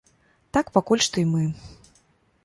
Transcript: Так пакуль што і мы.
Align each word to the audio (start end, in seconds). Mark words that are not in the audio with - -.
Так 0.57 0.71
пакуль 0.77 1.03
што 1.07 1.15
і 1.23 1.25
мы. 1.33 1.43